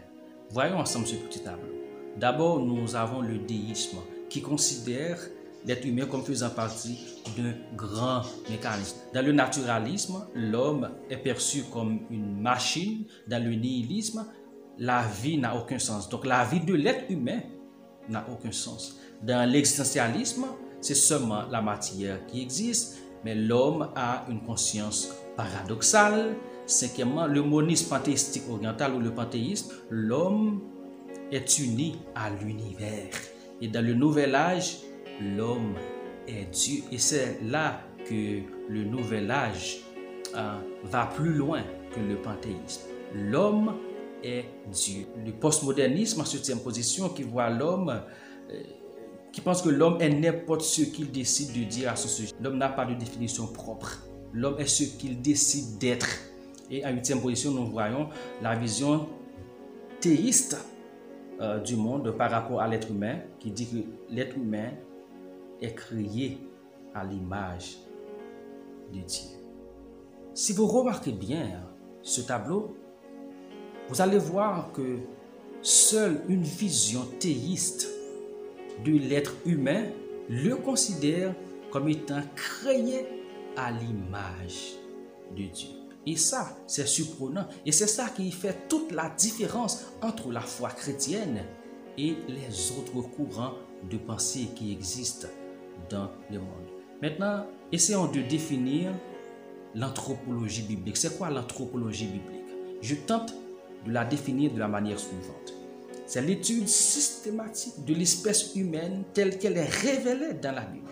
Voyons 0.51 0.79
ensemble 0.79 1.07
ce 1.07 1.15
petit 1.15 1.41
tableau. 1.41 1.73
D'abord, 2.19 2.61
nous 2.61 2.95
avons 2.95 3.23
le 3.23 3.39
déisme 3.39 3.97
qui 4.29 4.43
considère 4.43 5.19
l'être 5.65 5.87
humain 5.87 6.05
comme 6.05 6.23
faisant 6.23 6.51
partie 6.51 6.99
d'un 7.39 7.55
grand 7.75 8.23
mécanisme. 8.51 8.99
Dans 9.15 9.25
le 9.25 9.33
naturalisme, 9.33 10.27
l'homme 10.35 10.91
est 11.09 11.17
perçu 11.17 11.63
comme 11.73 12.01
une 12.11 12.39
machine. 12.39 13.07
Dans 13.29 13.43
le 13.43 13.55
nihilisme, 13.55 14.27
la 14.77 15.07
vie 15.23 15.39
n'a 15.39 15.57
aucun 15.57 15.79
sens. 15.79 16.07
Donc 16.11 16.27
la 16.27 16.45
vie 16.45 16.61
de 16.61 16.75
l'être 16.75 17.11
humain 17.11 17.41
n'a 18.11 18.27
aucun 18.31 18.53
sens. 18.53 18.99
Dans 19.23 19.51
l'existentialisme, 19.51 20.45
c'est 20.83 20.95
seulement 20.95 21.47
la 21.51 21.63
matière 21.63 22.27
qui 22.27 22.43
existe 22.43 22.99
mais 23.25 23.35
l'homme 23.35 23.89
a 23.95 24.25
une 24.29 24.41
conscience 24.41 25.15
paradoxale. 25.37 26.37
Cinquièmement, 26.67 27.27
le 27.27 27.43
monisme 27.43 27.89
panthéistique 27.89 28.45
oriental 28.49 28.95
ou 28.95 29.01
le 29.01 29.11
panthéisme, 29.11 29.73
l'homme 29.91 30.61
est 31.33 31.59
uni 31.59 31.99
à 32.15 32.31
l'univers. 32.31 33.11
Et 33.61 33.69
dans 33.69 33.85
le 33.85 33.95
nouvel 33.95 34.35
âge, 34.35 34.79
l'homme 35.21 35.75
est 36.27 36.51
Dieu. 36.53 36.83
Et 36.93 36.99
c'est 36.99 37.41
là 37.43 37.83
que 38.09 38.41
le 38.69 38.85
nouvel 38.85 39.31
âge 39.31 39.79
euh, 40.37 40.59
va 40.85 41.07
plus 41.07 41.35
loin 41.35 41.63
que 41.95 42.01
le 42.01 42.17
panthéisme. 42.17 42.83
L'homme 43.15 43.75
est 44.23 44.45
Dieu. 44.71 45.07
Le 45.25 45.33
postmodernisme 45.33 46.21
en 46.21 46.25
septième 46.25 46.61
position 46.61 47.09
qui 47.09 47.23
voit 47.23 47.51
l'homme, 47.51 47.91
euh, 48.51 48.63
qui 49.33 49.41
pense 49.41 49.63
que 49.63 49.69
l'homme 49.69 50.01
est 50.01 50.11
n'importe 50.11 50.63
ce 50.63 50.83
qu'il 50.83 51.11
décide 51.11 51.53
de 51.53 51.65
dire 51.65 51.91
à 51.91 51.97
son 51.97 52.09
sujet. 52.09 52.33
L'homme 52.41 52.59
n'a 52.59 52.69
pas 52.69 52.85
de 52.85 52.95
définition 52.95 53.47
propre. 53.47 54.07
L'homme 54.33 54.59
est 54.59 54.67
ce 54.67 54.85
qu'il 54.85 55.21
décide 55.21 55.79
d'être. 55.79 56.09
Et 56.71 56.85
en 56.85 56.91
huitième 56.91 57.21
position, 57.21 57.51
nous 57.53 57.67
voyons 57.67 58.09
la 58.43 58.55
vision 58.57 59.09
théiste 60.01 60.57
euh, 61.41 61.59
du 61.61 61.77
monde 61.77 62.11
par 62.17 62.31
rapport 62.31 62.61
à 62.61 62.69
l'être 62.69 62.91
humain, 62.91 63.19
qui 63.39 63.51
dit 63.51 63.67
que 63.67 64.15
l'être 64.15 64.37
humain 64.37 64.71
est 65.61 65.75
créé 65.75 66.39
à 66.95 67.05
l'image 67.05 67.79
de 68.93 69.01
Dieu. 69.01 69.41
Si 70.35 70.53
vous 70.53 70.67
remarquez 70.67 71.13
bien 71.13 71.61
ce 72.03 72.21
tableau, 72.21 72.77
vous 73.89 74.01
allez 74.01 74.19
voir 74.19 74.73
que 74.73 74.99
seule 75.61 76.23
une 76.29 76.43
vision 76.43 77.05
théiste 77.19 77.89
de 78.85 78.93
l'être 78.93 79.35
humain 79.47 79.85
le 80.29 80.57
considère 80.57 81.35
comme 81.71 81.89
étant 81.89 82.23
créé 82.35 83.07
à 83.57 83.71
l'image 83.71 84.75
de 85.37 85.45
Dieu. 85.45 85.69
Et 86.07 86.17
ça, 86.17 86.57
c'est 86.67 86.87
surprenant. 86.87 87.47
Et 87.67 87.73
c'est 87.73 87.87
ça 87.87 88.09
qui 88.09 88.31
fait 88.31 88.69
toute 88.69 88.93
la 88.93 89.11
différence 89.11 89.85
entre 90.03 90.31
la 90.31 90.41
foi 90.41 90.71
chrétienne 90.71 91.45
et 91.99 92.17
les 92.29 92.73
autres 92.73 93.03
courants 93.09 93.55
de 93.91 93.97
pensée 93.99 94.49
qui 94.55 94.73
existent 94.73 95.29
dans 95.91 96.11
le 96.31 96.39
monde. 96.39 96.69
Maintenant, 97.03 97.47
essayons 97.73 98.07
de 98.07 98.21
définir 98.23 98.93
l'anthropologie 99.75 100.63
biblique. 100.63 100.97
C'est 100.97 101.17
quoi 101.17 101.31
l'anthropologie 101.31 102.07
biblique? 102.07 102.41
Je 102.81 102.95
tente 102.95 103.35
de 103.87 103.93
la 103.93 104.05
définir 104.05 104.53
de 104.53 104.59
la 104.59 104.69
manière 104.69 104.99
suivante. 104.99 105.55
C'est 106.11 106.23
l'étude 106.23 106.67
systématique 106.67 107.85
de 107.85 107.95
l'espèce 107.95 108.57
humaine 108.57 109.05
telle 109.15 109.39
qu'elle 109.39 109.57
est 109.57 109.71
révélée 109.71 110.35
dans 110.43 110.51
la 110.51 110.63
Bible. 110.63 110.91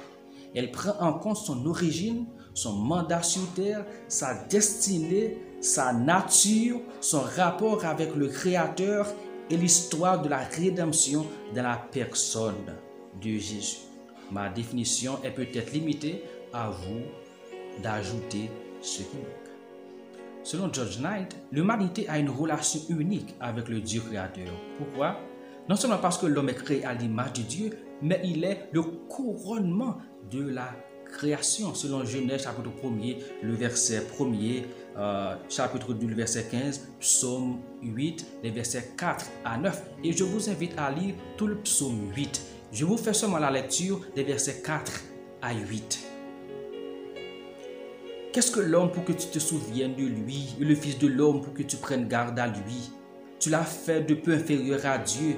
Elle 0.55 0.71
prend 0.71 0.95
en 1.01 1.15
compte 1.15 1.39
son 1.39 1.67
origine, 1.67 2.27
son 2.55 2.75
mandat 2.75 3.25
sur 3.25 3.43
terre, 3.55 3.85
sa 4.07 4.45
destinée, 4.45 5.39
sa 5.61 5.93
nature, 5.93 6.81
son 7.01 7.23
rapport 7.23 7.85
avec 7.85 8.15
le 8.15 8.29
Créateur 8.29 9.13
et 9.51 9.57
l'histoire 9.57 10.23
de 10.23 10.29
la 10.29 10.39
rédemption 10.39 11.27
dans 11.53 11.65
la 11.65 11.85
personne 11.91 12.77
de 13.21 13.31
Jésus. 13.39 13.79
Ma 14.31 14.49
définition 14.49 15.19
est 15.25 15.33
peut-être 15.33 15.73
limitée 15.73 16.23
à 16.53 16.71
vous 16.71 17.83
d'ajouter 17.83 18.53
ce 18.81 18.99
qui 18.99 19.17
manque. 19.17 19.48
Selon 20.49 20.73
George 20.73 20.99
Knight, 21.01 21.37
l'humanité 21.53 22.09
a 22.09 22.19
une 22.19 22.31
relation 22.31 22.81
unique 22.89 23.35
avec 23.39 23.69
le 23.69 23.83
Dieu 23.83 24.01
créateur. 24.01 24.51
Pourquoi? 24.79 25.21
Non 25.69 25.77
seulement 25.77 25.99
parce 25.99 26.17
que 26.17 26.25
l'homme 26.25 26.49
est 26.49 26.55
créé 26.55 26.87
à 26.87 26.95
l'image 26.95 27.35
de 27.35 27.43
Dieu, 27.43 27.71
mais 28.01 28.19
il 28.25 28.43
est 28.45 28.71
le 28.73 28.81
couronnement 28.81 29.99
de 30.31 30.49
la 30.49 30.71
création. 31.05 31.75
Selon 31.75 32.03
Genèse 32.07 32.45
chapitre 32.45 32.71
1er, 32.83 33.19
le 33.43 33.55
verset 33.57 34.07
1er, 34.19 34.63
euh, 34.97 35.35
chapitre 35.51 35.93
2, 35.93 36.07
le 36.07 36.15
verset 36.15 36.47
15, 36.51 36.93
psaume 36.99 37.59
8, 37.83 38.27
les 38.43 38.51
versets 38.51 38.95
4 38.97 39.27
à 39.45 39.59
9. 39.59 39.83
Et 40.03 40.15
je 40.15 40.25
vous 40.25 40.49
invite 40.49 40.73
à 40.79 40.91
lire 40.91 41.15
tout 41.37 41.47
le 41.47 41.57
psaume 41.57 42.11
8. 42.17 42.41
Je 42.73 42.87
vous 42.87 42.97
fais 42.97 43.13
seulement 43.13 43.39
la 43.39 43.51
lecture 43.51 44.01
des 44.17 44.23
versets 44.23 44.63
4 44.63 44.93
à 45.43 45.53
8. 45.53 46.18
Qu'est-ce 48.31 48.51
que 48.51 48.61
l'homme 48.61 48.93
pour 48.93 49.05
que 49.07 49.13
tu 49.13 49.27
te 49.29 49.39
souviennes 49.39 49.95
de 49.95 50.05
lui 50.05 50.55
et 50.61 50.65
le 50.65 50.75
Fils 50.75 50.99
de 50.99 51.07
l'homme 51.07 51.41
pour 51.41 51.55
que 51.55 51.63
tu 51.63 51.79
prennes 51.79 52.09
garde 52.09 52.39
à 52.39 52.47
lui? 52.47 52.91
Tu 53.41 53.49
l'as 53.49 53.65
fait 53.65 54.03
de 54.03 54.15
peu 54.15 54.35
inférieur 54.35 54.85
à 54.85 54.99
Dieu 54.99 55.37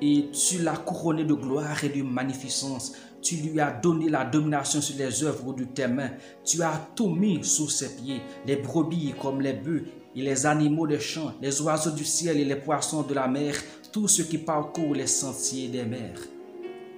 et 0.00 0.26
tu 0.30 0.58
l'as 0.58 0.76
couronné 0.76 1.24
de 1.24 1.34
gloire 1.34 1.82
et 1.82 1.88
de 1.88 2.00
magnificence. 2.02 2.92
Tu 3.20 3.34
lui 3.34 3.58
as 3.58 3.72
donné 3.72 4.08
la 4.08 4.24
domination 4.24 4.80
sur 4.80 4.96
les 4.96 5.24
œuvres 5.24 5.52
de 5.52 5.64
tes 5.64 5.88
mains. 5.88 6.12
Tu 6.44 6.62
as 6.62 6.88
tout 6.94 7.08
mis 7.08 7.42
sous 7.42 7.68
ses 7.68 7.96
pieds, 7.96 8.22
les 8.46 8.56
brebis 8.56 9.14
comme 9.20 9.40
les 9.40 9.54
bœufs 9.54 9.86
et 10.14 10.22
les 10.22 10.46
animaux 10.46 10.86
des 10.86 11.00
champs, 11.00 11.34
les 11.42 11.60
oiseaux 11.60 11.90
du 11.90 12.04
ciel 12.04 12.38
et 12.38 12.44
les 12.44 12.56
poissons 12.56 13.02
de 13.02 13.14
la 13.14 13.26
mer, 13.26 13.56
tout 13.90 14.06
ce 14.06 14.22
qui 14.22 14.38
parcourt 14.38 14.94
les 14.94 15.08
sentiers 15.08 15.66
des 15.66 15.84
mers. 15.84 16.20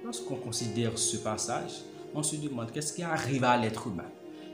Lorsqu'on 0.05 0.35
considère 0.35 0.97
ce 0.99 1.17
passage, 1.17 1.81
on 2.13 2.21
se 2.21 2.35
demande 2.35 2.71
qu'est-ce 2.71 2.93
qui 2.93 3.01
arrive 3.01 3.43
à 3.43 3.57
l'être 3.57 3.87
humain? 3.87 4.05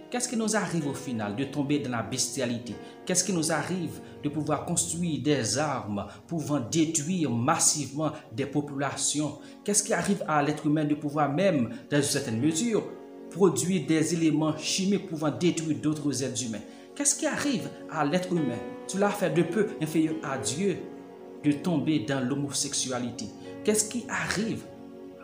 Qu'est-ce 0.09 0.29
qui 0.29 0.37
nous 0.37 0.55
arrive 0.55 0.87
au 0.87 0.93
final 0.93 1.35
de 1.35 1.43
tomber 1.43 1.79
dans 1.79 1.89
la 1.89 2.01
bestialité? 2.01 2.73
Qu'est-ce 3.05 3.25
qui 3.25 3.33
nous 3.33 3.51
arrive 3.51 3.99
de 4.23 4.29
pouvoir 4.29 4.65
construire 4.65 5.21
des 5.21 5.57
armes 5.57 6.07
pouvant 6.27 6.61
détruire 6.61 7.29
massivement 7.29 8.13
des 8.31 8.45
populations? 8.45 9.39
Qu'est-ce 9.65 9.83
qui 9.83 9.93
arrive 9.93 10.23
à 10.25 10.41
l'être 10.41 10.65
humain 10.65 10.85
de 10.85 10.95
pouvoir 10.95 11.29
même, 11.33 11.71
dans 11.91 11.97
une 11.97 12.03
certaine 12.03 12.39
mesure, 12.39 12.87
produire 13.31 13.85
des 13.85 14.13
éléments 14.13 14.57
chimiques 14.57 15.07
pouvant 15.09 15.29
détruire 15.29 15.77
d'autres 15.77 16.23
êtres 16.23 16.41
humains? 16.41 16.63
Qu'est-ce 16.95 17.15
qui 17.15 17.25
arrive 17.25 17.69
à 17.91 18.05
l'être 18.05 18.31
humain 18.31 18.59
Cela 18.87 19.09
fait 19.09 19.31
de 19.31 19.43
peu 19.43 19.67
inférieur 19.81 20.15
à 20.23 20.37
Dieu 20.37 20.77
de 21.43 21.51
tomber 21.51 21.99
dans 21.99 22.25
l'homosexualité? 22.25 23.25
Qu'est-ce 23.65 23.89
qui 23.89 24.05
arrive 24.07 24.61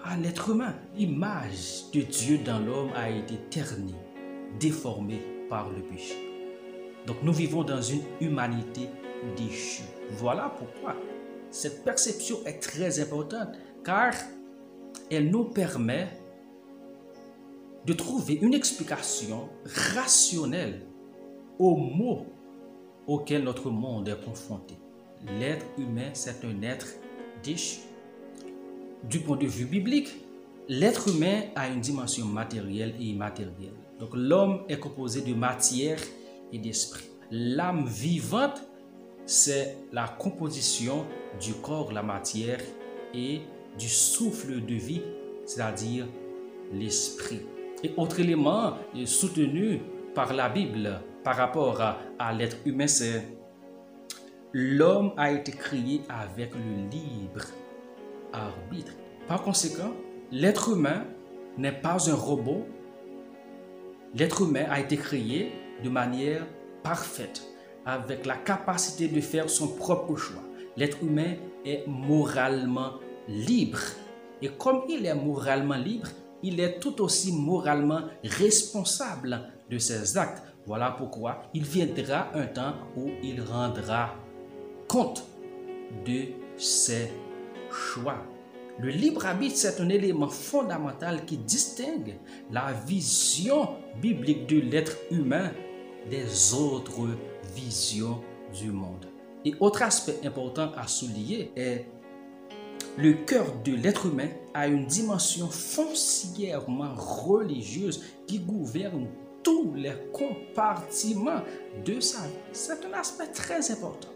à 0.04 0.18
l'être 0.18 0.50
humain? 0.50 0.76
L'image 0.98 1.86
de 1.94 2.02
Dieu 2.02 2.40
dans 2.40 2.60
l'homme 2.60 2.92
a 2.94 3.10
été 3.10 3.38
ternie 3.50 3.96
déformés 4.60 5.22
par 5.50 5.70
le 5.70 5.82
péché. 5.82 6.16
Donc 7.06 7.18
nous 7.24 7.34
vivons 7.34 7.64
dans 7.64 7.82
une 7.82 8.02
humanité 8.22 8.88
déchue. 9.38 9.84
Voilà 10.12 10.54
pourquoi 10.58 10.96
cette 11.50 11.84
perception 11.84 12.38
est 12.46 12.60
très 12.60 13.00
importante 13.00 13.50
car 13.84 14.14
elle 15.12 15.30
nous 15.30 15.46
permet 15.46 16.08
de 17.86 17.94
trouver 17.94 18.36
une 18.36 18.54
explication 18.54 19.50
rationnelle 19.94 20.82
aux 21.60 21.76
maux 21.76 22.26
auxquels 23.08 23.44
notre 23.44 23.70
monde 23.70 24.08
est 24.08 24.26
confronté. 24.26 24.76
L'être 25.40 25.66
humain, 25.78 26.10
c'est 26.14 26.44
un 26.46 26.62
être 26.62 26.88
déchu. 27.44 27.80
Du 29.04 29.20
point 29.20 29.38
de 29.38 29.48
vue 29.48 29.66
biblique, 29.66 30.10
l'être 30.70 31.10
humain 31.10 31.42
a 31.56 31.68
une 31.68 31.82
dimension 31.82 32.26
matérielle 32.26 32.96
et 33.00 33.04
immatérielle. 33.04 33.83
Donc 34.04 34.16
l'homme 34.16 34.66
est 34.68 34.80
composé 34.80 35.22
de 35.22 35.34
matière 35.34 35.98
et 36.52 36.58
d'esprit. 36.58 37.06
L'âme 37.32 37.86
vivante, 37.86 38.62
c'est 39.26 39.78
la 39.94 40.10
composition 40.10 41.06
du 41.40 41.54
corps, 41.54 41.94
la 41.94 42.04
matière, 42.04 42.60
et 43.14 43.44
du 43.80 43.88
souffle 43.88 44.60
de 44.60 44.74
vie, 44.74 45.04
c'est-à-dire 45.46 46.06
l'esprit. 46.74 47.44
Et 47.82 47.94
autre 47.96 48.20
élément 48.20 48.74
soutenu 49.06 49.80
par 50.14 50.34
la 50.34 50.50
Bible 50.50 51.00
par 51.24 51.38
rapport 51.38 51.80
à, 51.80 52.34
l'être 52.34 52.58
humain, 52.66 52.88
c'est 52.88 53.38
l'homme 54.52 55.14
a 55.16 55.32
été 55.32 55.54
créé 55.54 56.02
avec 56.10 56.54
le 56.56 56.90
libre 56.92 57.46
arbitre. 58.34 58.92
Par 59.30 59.42
conséquent, 59.44 59.94
l'être 60.30 60.74
humain 60.74 61.06
n'est 61.58 61.72
pas 61.72 62.10
un 62.10 62.16
robot, 62.16 62.66
L'être 64.16 64.44
humain 64.44 64.66
a 64.70 64.80
été 64.80 64.96
créé 64.96 65.52
de 65.84 65.90
manière 65.90 66.46
parfaite, 66.84 67.42
avec 67.86 68.26
la 68.26 68.36
capacité 68.36 69.08
de 69.08 69.20
faire 69.22 69.50
son 69.50 69.70
propre 69.70 70.16
choix. 70.16 70.44
L'être 70.78 71.02
humain 71.02 71.36
est 71.66 71.84
moralement 71.88 72.94
libre. 73.28 73.80
Et 74.42 74.50
comme 74.50 74.84
il 74.88 75.06
est 75.06 75.16
moralement 75.16 75.78
libre, 75.78 76.08
il 76.44 76.60
est 76.60 76.80
tout 76.80 77.02
aussi 77.02 77.32
moralement 77.32 78.02
responsable 78.24 79.50
de 79.70 79.78
ses 79.78 80.18
actes. 80.18 80.44
Voilà 80.66 80.92
pourquoi 80.92 81.44
il 81.54 81.64
viendra 81.64 82.30
un 82.36 82.46
temps 82.46 82.74
où 82.96 83.10
il 83.24 83.42
rendra 83.42 84.16
compte 84.88 85.24
de 86.06 86.26
ses 86.58 87.10
choix. 87.72 88.33
Le 88.80 88.90
libre 88.90 89.26
arbitre, 89.26 89.56
c'est 89.56 89.80
un 89.80 89.90
élément 89.90 90.30
fondamental 90.30 91.26
qui 91.26 91.38
distingue 91.38 92.16
la 92.52 92.74
vision 92.88 93.70
biblique 94.02 94.48
de 94.48 94.60
l'être 94.60 94.98
humain 95.12 95.52
des 96.10 96.54
autres 96.54 97.08
visions 97.56 98.20
du 98.54 98.72
monde. 98.72 99.06
Et 99.46 99.54
autre 99.60 99.84
aspect 99.84 100.26
important 100.26 100.72
à 100.76 100.88
souligner 100.88 101.52
est 101.56 101.86
le 102.98 103.14
cœur 103.14 103.46
de 103.64 103.74
l'être 103.74 104.06
humain 104.06 104.30
a 104.54 104.68
une 104.68 104.86
dimension 104.86 105.48
foncièrement 105.48 106.94
religieuse 106.96 108.04
qui 108.28 108.40
gouverne 108.40 109.08
tous 109.42 109.74
les 109.76 109.94
compartiments 110.12 111.42
de 111.86 112.00
sa 112.00 112.28
vie. 112.28 112.34
C'est 112.52 112.86
un 112.86 112.94
aspect 112.94 113.28
très 113.28 113.72
important. 113.72 114.10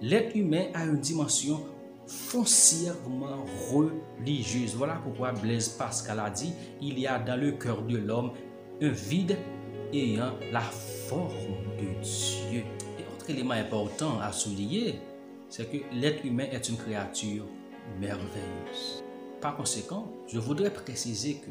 L'être 0.00 0.36
humain 0.36 0.66
a 0.74 0.84
une 0.84 0.98
dimension 0.98 1.60
foncièrement 2.06 3.44
religieuse. 3.70 4.74
Voilà 4.74 5.00
pourquoi 5.02 5.32
Blaise 5.32 5.68
Pascal 5.68 6.20
a 6.20 6.30
dit, 6.30 6.52
il 6.80 6.98
y 6.98 7.06
a 7.06 7.18
dans 7.18 7.40
le 7.40 7.52
cœur 7.52 7.82
de 7.82 7.96
l'homme 7.96 8.32
un 8.82 8.90
vide 8.90 9.36
ayant 9.92 10.32
la 10.52 10.60
forme 10.60 11.76
de 11.78 12.02
Dieu. 12.02 12.62
Et 12.98 13.04
autre 13.14 13.30
élément 13.30 13.54
important 13.54 14.20
à 14.20 14.32
souligner, 14.32 15.00
c'est 15.48 15.70
que 15.70 15.78
l'être 15.94 16.24
humain 16.24 16.46
est 16.50 16.68
une 16.68 16.76
créature 16.76 17.44
merveilleuse. 18.00 19.04
Par 19.40 19.56
conséquent, 19.56 20.10
je 20.26 20.38
voudrais 20.38 20.72
préciser 20.72 21.34
que 21.34 21.50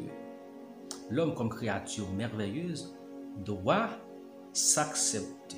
l'homme 1.10 1.34
comme 1.34 1.48
créature 1.48 2.10
merveilleuse 2.10 2.94
doit 3.38 3.90
s'accepter 4.52 5.56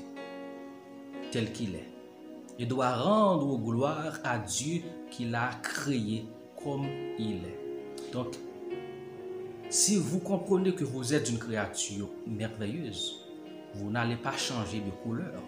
tel 1.30 1.52
qu'il 1.52 1.74
est 1.74 1.95
et 2.58 2.66
doit 2.66 2.94
rendre 2.96 3.58
gloire 3.58 4.18
à 4.24 4.38
Dieu 4.38 4.82
qui 5.10 5.26
l'a 5.26 5.50
créé 5.62 6.26
comme 6.62 6.86
il 7.18 7.36
est. 7.36 8.12
Donc, 8.12 8.34
si 9.68 9.96
vous 9.96 10.20
comprenez 10.20 10.74
que 10.74 10.84
vous 10.84 11.12
êtes 11.12 11.28
une 11.28 11.38
créature 11.38 12.08
merveilleuse, 12.26 13.26
vous 13.74 13.90
n'allez 13.90 14.16
pas 14.16 14.36
changer 14.36 14.80
de 14.80 14.90
couleur, 15.02 15.42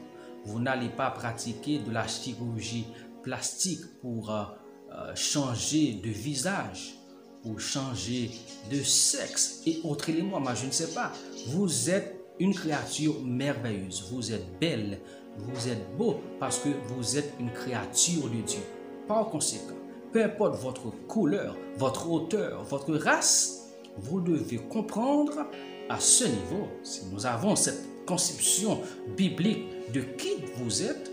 vous 0.44 0.60
n'allez 0.60 0.88
pas 0.88 1.10
pratiquer 1.10 1.78
de 1.78 1.90
la 1.90 2.06
chirurgie 2.06 2.86
plastique 3.22 3.84
pour 4.00 4.30
euh, 4.30 4.44
euh, 4.92 5.14
changer 5.14 5.94
de 5.94 6.10
visage, 6.10 6.98
ou 7.44 7.58
changer 7.58 8.30
de 8.70 8.82
sexe 8.82 9.62
et 9.66 9.80
autres 9.84 10.10
éléments. 10.10 10.40
Moi, 10.40 10.54
je 10.54 10.66
ne 10.66 10.70
sais 10.70 10.92
pas. 10.92 11.12
Vous 11.46 11.90
êtes 11.90 12.14
une 12.38 12.54
créature 12.54 13.20
merveilleuse. 13.22 14.08
Vous 14.10 14.32
êtes 14.32 14.58
belle. 14.60 15.00
Vous 15.38 15.68
êtes 15.68 15.96
beau 15.96 16.16
parce 16.38 16.58
que 16.58 16.68
vous 16.88 17.16
êtes 17.16 17.32
une 17.40 17.50
créature 17.50 18.28
de 18.28 18.42
Dieu. 18.42 18.60
Par 19.06 19.26
conséquent, 19.30 19.74
peu 20.12 20.22
importe 20.22 20.60
votre 20.60 20.90
couleur, 21.06 21.56
votre 21.76 22.10
hauteur, 22.10 22.62
votre 22.64 22.94
race, 22.94 23.68
vous 23.96 24.20
devez 24.20 24.56
comprendre 24.56 25.46
à 25.88 26.00
ce 26.00 26.24
niveau, 26.24 26.68
si 26.82 27.06
nous 27.12 27.26
avons 27.26 27.56
cette 27.56 28.04
conception 28.06 28.80
biblique 29.16 29.92
de 29.92 30.00
qui 30.00 30.32
vous 30.56 30.82
êtes, 30.82 31.10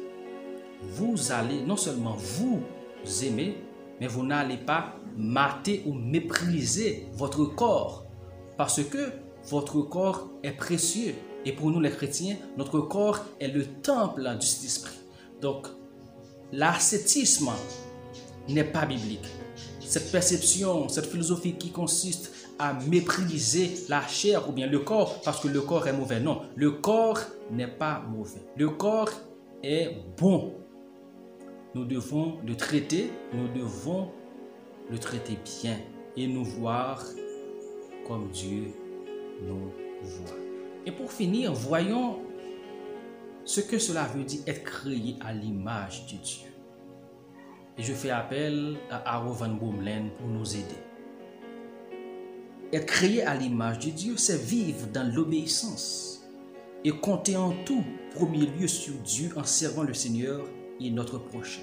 vous 0.82 1.32
allez 1.32 1.62
non 1.62 1.78
seulement 1.78 2.16
vous 2.16 2.62
aimer, 3.24 3.58
mais 4.00 4.08
vous 4.08 4.26
n'allez 4.26 4.58
pas 4.58 4.96
mater 5.18 5.84
ou 5.86 5.94
mépriser 5.94 7.08
votre 7.14 7.46
corps 7.46 8.06
parce 8.58 8.84
que 8.84 9.12
votre 9.46 9.82
corps 9.82 10.30
est 10.44 10.52
précieux. 10.52 11.16
Et 11.46 11.52
pour 11.52 11.70
nous 11.70 11.80
les 11.80 11.92
chrétiens, 11.92 12.36
notre 12.58 12.80
corps 12.80 13.24
est 13.40 13.48
le 13.48 13.66
temple 13.66 14.22
du 14.40 14.46
Saint-Esprit. 14.46 14.98
Donc, 15.42 15.68
l'ascétisme 16.52 17.52
n'est 18.50 18.64
pas 18.64 18.86
biblique. 18.86 19.26
Cette 19.80 20.12
perception, 20.12 20.90
cette 20.90 21.06
philosophie 21.06 21.54
qui 21.54 21.70
consiste 21.70 22.34
à 22.58 22.74
mépriser 22.90 23.72
la 23.90 24.02
chair 24.08 24.50
ou 24.50 24.52
bien 24.52 24.68
le 24.68 24.80
corps 24.80 25.22
parce 25.22 25.40
que 25.40 25.48
le 25.48 25.62
corps 25.62 25.88
est 25.88 25.94
mauvais. 25.94 26.20
Non, 26.20 26.42
le 26.56 26.72
corps 26.72 27.20
n'est 27.52 27.68
pas 27.68 28.02
mauvais. 28.10 28.42
Le 28.58 28.70
corps 28.70 29.12
est 29.62 29.96
bon. 30.18 30.56
Nous 31.76 31.86
devons 31.86 32.38
le 32.46 32.56
traiter, 32.56 33.12
nous 33.34 33.48
devons 33.50 34.10
le 34.90 34.98
traiter 34.98 35.38
bien 35.62 35.78
et 36.16 36.28
nous 36.28 36.46
voir 36.46 37.04
comme 38.08 38.30
Dieu 38.32 38.72
nous 39.44 39.72
voit. 40.02 40.45
Et 40.86 40.92
pour 40.92 41.12
finir, 41.12 41.54
voyons 41.54 42.20
ce 43.44 43.62
que 43.62 43.80
cela 43.80 44.04
veut 44.04 44.24
dire 44.24 44.42
être 44.48 44.64
créé 44.64 45.16
à 45.22 45.34
l'image 45.34 46.06
de 46.08 46.18
Dieu. 46.18 46.50
Et 47.78 47.84
je 47.84 47.94
fais 47.94 48.10
appel 48.10 48.78
à 48.90 49.16
Aro 49.16 49.34
Van 49.34 49.50
Boomlen 49.50 50.10
pour 50.18 50.28
nous 50.28 50.56
aider. 50.56 50.82
Être 52.72 52.86
créé 52.86 53.24
à 53.24 53.36
l'image 53.36 53.80
de 53.80 53.92
Dieu, 53.92 54.18
c'est 54.18 54.42
vivre 54.42 54.88
dans 54.88 55.12
l'obéissance 55.14 56.24
et 56.84 56.92
compter 56.92 57.36
en 57.36 57.52
tout, 57.64 57.84
premier 58.14 58.46
lieu 58.46 58.68
sur 58.68 58.94
Dieu 58.96 59.32
en 59.36 59.44
servant 59.44 59.84
le 59.84 59.94
Seigneur 59.94 60.46
et 60.80 60.92
notre 60.92 61.18
prochain. 61.18 61.62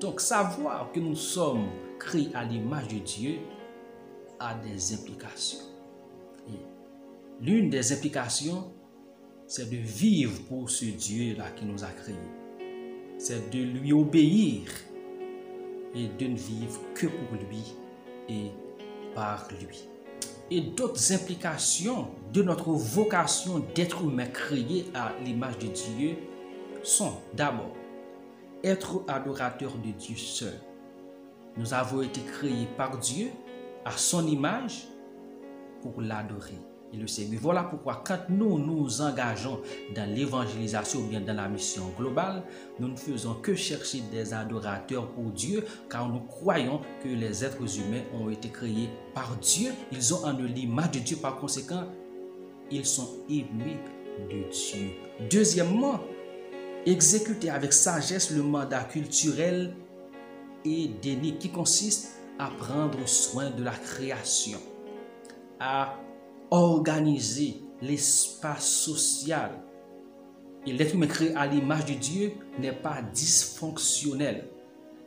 Donc 0.00 0.20
savoir 0.20 0.90
que 0.92 1.00
nous 1.00 1.14
sommes 1.14 1.68
créés 1.98 2.30
à 2.34 2.44
l'image 2.44 2.88
de 2.88 2.98
Dieu 2.98 3.38
a 4.38 4.54
des 4.54 4.94
implications. 4.94 5.75
L'une 7.42 7.68
des 7.68 7.92
implications, 7.92 8.72
c'est 9.46 9.68
de 9.68 9.76
vivre 9.76 10.40
pour 10.48 10.70
ce 10.70 10.86
Dieu-là 10.86 11.50
qui 11.50 11.66
nous 11.66 11.84
a 11.84 11.88
créés. 11.88 12.16
C'est 13.18 13.50
de 13.50 13.58
lui 13.58 13.92
obéir 13.92 14.62
et 15.94 16.08
de 16.08 16.26
ne 16.28 16.36
vivre 16.36 16.80
que 16.94 17.06
pour 17.06 17.38
lui 17.50 17.74
et 18.30 18.50
par 19.14 19.48
lui. 19.60 19.86
Et 20.50 20.62
d'autres 20.62 21.12
implications 21.12 22.08
de 22.32 22.42
notre 22.42 22.70
vocation 22.70 23.62
d'être 23.74 24.02
humain 24.02 24.26
créé 24.26 24.86
à 24.94 25.12
l'image 25.22 25.58
de 25.58 25.66
Dieu 25.66 26.16
sont 26.82 27.18
d'abord 27.34 27.76
être 28.64 29.04
adorateur 29.08 29.74
de 29.76 29.90
Dieu 29.90 30.16
seul. 30.16 30.58
Nous 31.58 31.74
avons 31.74 32.00
été 32.00 32.22
créés 32.22 32.68
par 32.78 32.98
Dieu 32.98 33.28
à 33.84 33.90
son 33.90 34.26
image 34.26 34.88
pour 35.82 36.00
l'adorer 36.00 36.58
et 36.92 36.96
le 36.96 37.06
servir. 37.06 37.38
Voilà 37.42 37.64
pourquoi 37.64 38.02
quand 38.04 38.28
nous 38.28 38.58
nous 38.58 39.00
engageons 39.00 39.60
dans 39.94 40.08
l'évangélisation 40.08 41.00
ou 41.00 41.06
bien 41.06 41.20
dans 41.20 41.34
la 41.34 41.48
mission 41.48 41.84
globale, 41.98 42.42
nous 42.78 42.88
ne 42.88 42.96
faisons 42.96 43.34
que 43.34 43.54
chercher 43.54 44.02
des 44.12 44.32
adorateurs 44.32 45.08
pour 45.10 45.30
Dieu 45.30 45.64
car 45.90 46.08
nous 46.08 46.20
croyons 46.20 46.80
que 47.02 47.08
les 47.08 47.44
êtres 47.44 47.78
humains 47.78 48.02
ont 48.14 48.30
été 48.30 48.48
créés 48.48 48.88
par 49.14 49.36
Dieu. 49.36 49.72
Ils 49.92 50.14
ont 50.14 50.24
en 50.24 50.34
eux 50.38 50.46
l'image 50.46 50.92
de 50.92 50.98
Dieu. 51.00 51.16
Par 51.16 51.38
conséquent, 51.38 51.84
ils 52.70 52.86
sont 52.86 53.08
aimés 53.28 53.78
de 54.30 54.50
Dieu. 54.50 54.90
Deuxièmement, 55.30 56.00
exécuter 56.84 57.50
avec 57.50 57.72
sagesse 57.72 58.30
le 58.30 58.42
mandat 58.42 58.84
culturel 58.84 59.74
et 60.64 60.88
déni 61.02 61.36
qui 61.36 61.50
consiste 61.50 62.12
à 62.38 62.48
prendre 62.48 63.06
soin 63.06 63.50
de 63.50 63.62
la 63.62 63.72
création, 63.72 64.58
à 65.58 65.96
organiser 66.50 67.62
l'espace 67.82 68.68
social. 68.68 69.50
Et 70.66 70.72
l'être 70.72 70.94
humain 70.94 71.06
créé 71.06 71.34
à 71.34 71.46
l'image 71.46 71.86
de 71.86 71.94
Dieu 71.94 72.32
n'est 72.58 72.72
pas 72.72 73.02
dysfonctionnel. 73.02 74.48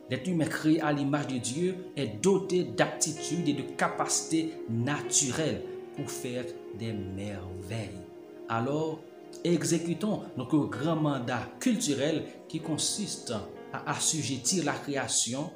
L'être 0.08 0.28
humain 0.28 0.46
créé 0.46 0.80
à 0.80 0.92
l'image 0.92 1.28
de 1.28 1.38
Dieu 1.38 1.76
est 1.96 2.22
doté 2.22 2.64
d'aptitudes 2.64 3.48
et 3.48 3.52
de 3.52 3.62
capacités 3.62 4.54
naturelles 4.68 5.62
pour 5.96 6.10
faire 6.10 6.44
des 6.78 6.92
merveilles. 6.92 8.00
Alors, 8.48 9.00
exécutons 9.44 10.22
notre 10.36 10.58
grand 10.58 10.96
mandat 10.96 11.46
culturel 11.60 12.24
qui 12.48 12.60
consiste 12.60 13.32
à 13.72 13.90
assujettir 13.90 14.64
la 14.64 14.72
création, 14.72 15.50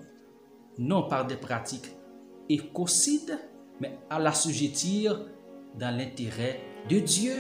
non 0.79 1.09
par 1.09 1.27
des 1.27 1.37
pratiques 1.37 1.91
écocides, 2.49 3.39
mais 3.81 3.99
à 4.11 4.19
l'assujettir 4.19 5.27
dans 5.79 5.97
l'intérêt 5.97 6.61
de 6.89 6.99
Dieu, 6.99 7.35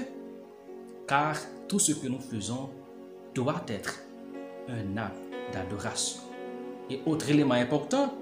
car 1.07 1.37
tout 1.68 1.79
ce 1.79 1.92
que 1.92 2.09
nous 2.09 2.20
faisons 2.20 2.70
doit 3.35 3.64
être 3.68 4.01
un 4.68 4.97
acte 4.97 5.23
d'adoration. 5.53 6.20
Et 6.90 7.01
autre 7.07 7.31
élément 7.31 7.55
important, 7.55 8.14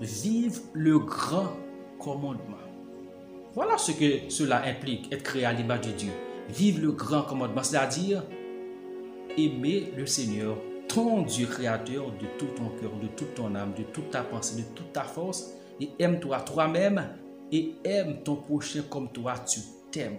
vive 0.00 0.60
le 0.72 0.98
grand 0.98 1.52
commandement. 1.98 2.56
Voilà 3.54 3.78
ce 3.78 3.92
que 3.92 4.30
cela 4.30 4.64
implique, 4.64 5.12
être 5.12 5.22
créé 5.22 5.44
à 5.44 5.52
l'image 5.52 5.82
de 5.82 5.92
Dieu. 5.92 6.12
Vive 6.48 6.82
le 6.82 6.92
grand 6.92 7.22
commandement, 7.22 7.62
c'est-à-dire 7.62 8.22
aimer 9.36 9.92
le 9.96 10.06
Seigneur, 10.06 10.56
ton 10.88 11.22
Dieu 11.22 11.46
créateur 11.46 12.06
de 12.06 12.26
tout 12.38 12.48
ton 12.56 12.68
cœur, 12.80 12.90
de 13.00 13.06
toute 13.08 13.34
ton 13.34 13.54
âme, 13.54 13.72
de 13.76 13.82
toute 13.84 14.10
ta 14.10 14.22
pensée, 14.22 14.62
de 14.62 14.66
toute 14.74 14.92
ta 14.92 15.02
force, 15.02 15.54
et 15.80 15.90
aime-toi 15.98 16.40
toi-même 16.40 17.08
et 17.54 17.72
aime 17.84 18.24
ton 18.24 18.34
prochain 18.34 18.82
comme 18.90 19.08
toi 19.12 19.38
tu 19.38 19.60
t'aimes. 19.92 20.18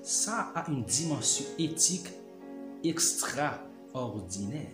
Ça 0.00 0.52
a 0.54 0.70
une 0.70 0.84
dimension 0.84 1.44
éthique 1.58 2.06
extraordinaire. 2.84 4.70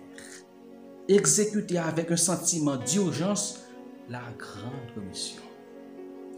Exécuter 1.09 1.79
avec 1.79 2.11
un 2.11 2.16
sentiment 2.18 2.77
d'urgence 2.77 3.61
la 4.11 4.20
grande 4.37 5.07
mission. 5.09 5.40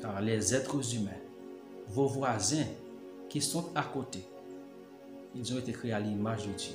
Car 0.01 0.21
les 0.21 0.55
êtres 0.55 0.95
humains, 0.95 1.11
vos 1.89 2.07
voisins 2.07 2.67
qui 3.29 3.41
sont 3.41 3.71
à 3.75 3.83
côté, 3.83 4.21
ils 5.35 5.53
ont 5.53 5.59
été 5.59 5.73
créés 5.73 5.93
à 5.93 5.99
l'image 5.99 6.47
de 6.47 6.53
Dieu. 6.53 6.75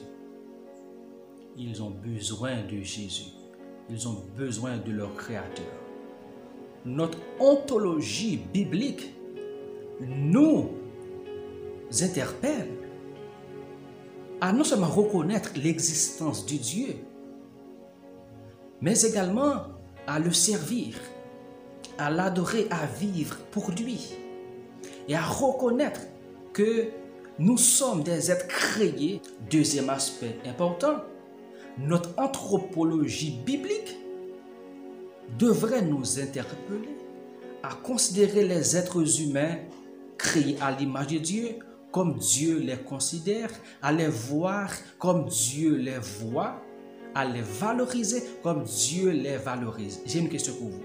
Ils 1.57 1.81
ont 1.81 1.91
besoin 1.91 2.61
de 2.63 2.81
Jésus. 2.81 3.31
Ils 3.89 4.05
ont 4.05 4.21
besoin 4.35 4.77
de 4.77 4.91
leur 4.91 5.15
Créateur. 5.15 5.84
Notre 6.85 7.17
ontologie 7.39 8.37
biblique 8.53 9.15
nous 9.99 10.69
interpelle 12.01 12.69
à 14.39 14.53
non 14.53 14.63
seulement 14.63 14.87
reconnaître 14.87 15.51
l'existence 15.55 16.45
de 16.45 16.57
Dieu, 16.57 16.95
mais 18.81 19.01
également 19.01 19.63
à 20.05 20.19
le 20.19 20.31
servir, 20.31 20.99
à 21.97 22.11
l'adorer, 22.11 22.67
à 22.69 22.85
vivre 22.85 23.37
pour 23.49 23.71
lui 23.71 24.13
et 25.07 25.15
à 25.15 25.23
reconnaître 25.23 26.01
que 26.53 26.89
nous 27.39 27.57
sommes 27.57 28.03
des 28.03 28.29
êtres 28.31 28.47
créés. 28.47 29.21
Deuxième 29.49 29.89
aspect 29.89 30.37
important, 30.45 31.01
notre 31.79 32.11
anthropologie 32.17 33.39
biblique 33.43 33.97
devrait 35.37 35.81
nous 35.81 36.19
interpeller 36.19 36.97
à 37.63 37.73
considérer 37.75 38.47
les 38.47 38.77
êtres 38.77 39.21
humains 39.21 39.57
créés 40.17 40.57
à 40.61 40.71
l'image 40.71 41.07
de 41.07 41.17
Dieu 41.17 41.59
comme 41.91 42.15
Dieu 42.15 42.59
les 42.59 42.77
considère, 42.77 43.49
à 43.81 43.91
les 43.91 44.09
voir 44.09 44.69
comme 44.99 45.25
Dieu 45.25 45.77
les 45.77 45.97
voit, 45.97 46.61
à 47.13 47.23
les 47.23 47.41
valoriser 47.41 48.21
comme 48.43 48.63
Dieu 48.63 49.11
les 49.11 49.37
valorise. 49.37 50.01
J'ai 50.05 50.19
une 50.19 50.27
question 50.27 50.53
pour 50.55 50.67
vous. 50.67 50.83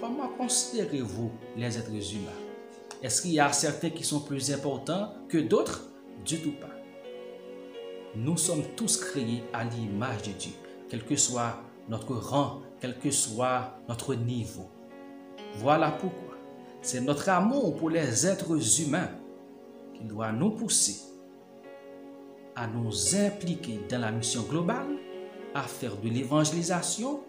Comment 0.00 0.28
considérez-vous 0.36 1.30
les 1.56 1.78
êtres 1.78 1.90
humains? 1.90 2.42
Est-ce 3.02 3.22
qu'il 3.22 3.32
y 3.32 3.40
a 3.40 3.52
certains 3.52 3.90
qui 3.90 4.02
sont 4.02 4.20
plus 4.20 4.52
importants 4.52 5.12
que 5.28 5.38
d'autres? 5.38 5.88
Du 6.24 6.40
tout 6.40 6.54
pas. 6.60 6.70
Nous 8.16 8.36
sommes 8.36 8.64
tous 8.76 8.96
créés 8.96 9.44
à 9.52 9.64
l'image 9.64 10.22
de 10.22 10.32
Dieu, 10.32 10.52
quel 10.88 11.04
que 11.04 11.16
soit 11.16 11.62
notre 11.88 12.14
rang, 12.14 12.62
quel 12.82 12.98
que 12.98 13.12
soit 13.12 13.78
notre 13.88 14.16
niveau. 14.16 14.68
Voilà 15.58 15.92
pourquoi 15.92 16.36
c'est 16.82 17.00
notre 17.00 17.28
amour 17.28 17.76
pour 17.76 17.90
les 17.90 18.26
êtres 18.26 18.80
humains 18.80 19.10
qui 19.94 20.02
doit 20.02 20.32
nous 20.32 20.50
pousser 20.50 20.96
à 22.56 22.66
nous 22.66 23.14
impliquer 23.14 23.78
dans 23.88 24.00
la 24.00 24.10
mission 24.10 24.42
globale, 24.42 24.98
à 25.54 25.62
faire 25.62 25.96
de 25.96 26.08
l'évangélisation, 26.08 27.20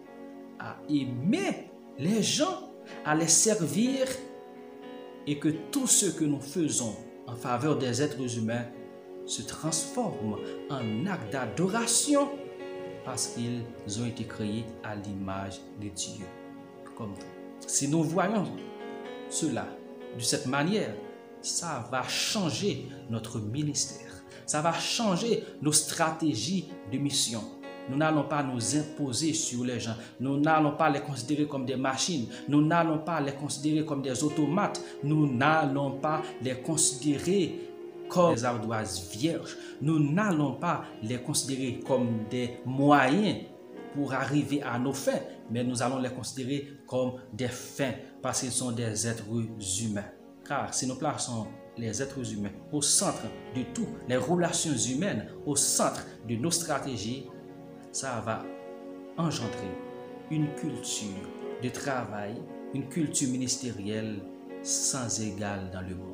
à 0.58 0.76
aimer 0.88 1.70
les 1.98 2.20
gens, 2.20 2.72
à 3.04 3.14
les 3.14 3.28
servir 3.28 4.08
et 5.28 5.38
que 5.38 5.50
tout 5.70 5.86
ce 5.86 6.06
que 6.06 6.24
nous 6.24 6.40
faisons 6.40 6.96
en 7.28 7.36
faveur 7.36 7.78
des 7.78 8.02
êtres 8.02 8.38
humains 8.38 8.66
se 9.24 9.42
transforme 9.42 10.36
en 10.68 11.06
acte 11.06 11.32
d'adoration 11.32 12.28
parce 13.04 13.28
qu'ils 13.28 13.62
ont 14.00 14.06
été 14.06 14.24
créés 14.24 14.64
à 14.82 14.94
l'image 14.94 15.60
de 15.80 15.88
Dieu, 15.88 16.26
comme. 16.96 17.14
Si 17.66 17.88
nous 17.88 18.02
voyons 18.02 18.44
cela 19.30 19.66
de 20.16 20.20
cette 20.22 20.46
manière, 20.46 20.94
ça 21.40 21.88
va 21.90 22.02
changer 22.02 22.88
notre 23.10 23.38
ministère. 23.38 24.10
Ça 24.46 24.60
va 24.60 24.72
changer 24.72 25.44
nos 25.62 25.72
stratégies 25.72 26.68
de 26.92 26.98
mission. 26.98 27.42
Nous 27.88 27.96
n'allons 27.96 28.24
pas 28.24 28.42
nous 28.42 28.76
imposer 28.76 29.32
sur 29.34 29.64
les 29.64 29.78
gens. 29.78 29.94
Nous 30.20 30.38
n'allons 30.40 30.72
pas 30.72 30.88
les 30.88 31.00
considérer 31.00 31.46
comme 31.46 31.66
des 31.66 31.76
machines. 31.76 32.28
Nous 32.48 32.64
n'allons 32.64 32.98
pas 32.98 33.20
les 33.20 33.32
considérer 33.32 33.84
comme 33.84 34.02
des 34.02 34.24
automates. 34.24 34.80
Nous 35.02 35.30
n'allons 35.30 35.98
pas 35.98 36.22
les 36.42 36.54
considérer 36.60 37.73
comme 38.14 38.34
des 38.34 38.44
ardoises 38.44 39.10
vierges. 39.10 39.56
Nous 39.82 39.98
n'allons 39.98 40.54
pas 40.54 40.84
les 41.02 41.18
considérer 41.20 41.80
comme 41.86 42.28
des 42.30 42.58
moyens 42.64 43.38
pour 43.94 44.12
arriver 44.12 44.62
à 44.62 44.78
nos 44.78 44.92
fins, 44.92 45.20
mais 45.50 45.64
nous 45.64 45.82
allons 45.82 45.98
les 45.98 46.10
considérer 46.10 46.68
comme 46.86 47.14
des 47.32 47.48
fins 47.48 47.92
parce 48.22 48.40
qu'ils 48.40 48.52
sont 48.52 48.72
des 48.72 49.06
êtres 49.06 49.24
humains. 49.82 50.04
Car 50.46 50.72
si 50.72 50.86
nous 50.86 50.96
plaçons 50.96 51.46
les 51.76 52.00
êtres 52.02 52.32
humains 52.32 52.52
au 52.72 52.82
centre 52.82 53.24
de 53.54 53.62
tout, 53.74 53.88
les 54.08 54.16
relations 54.16 54.76
humaines 54.76 55.26
au 55.44 55.56
centre 55.56 56.04
de 56.28 56.36
nos 56.36 56.50
stratégies, 56.50 57.26
ça 57.90 58.22
va 58.24 58.44
engendrer 59.16 59.72
une 60.30 60.52
culture 60.54 61.08
de 61.62 61.68
travail, 61.68 62.34
une 62.74 62.88
culture 62.88 63.28
ministérielle 63.28 64.20
sans 64.62 65.20
égale 65.20 65.70
dans 65.72 65.82
le 65.82 65.94
monde. 65.94 66.13